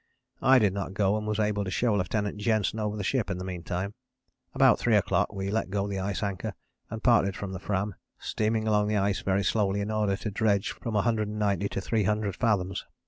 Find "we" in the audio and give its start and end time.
5.31-5.51